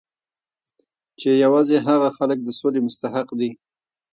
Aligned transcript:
چې 1.19 1.29
یوازې 1.43 1.77
هغه 1.87 2.09
خلک 2.17 2.37
د 2.43 2.49
سولې 2.59 2.79
مستحق 2.87 3.27
دي 3.39 3.49